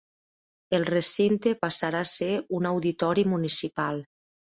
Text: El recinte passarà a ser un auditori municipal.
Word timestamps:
El 0.77 0.87
recinte 0.89 1.53
passarà 1.67 2.03
a 2.07 2.09
ser 2.15 2.33
un 2.61 2.73
auditori 2.73 3.31
municipal. 3.39 4.07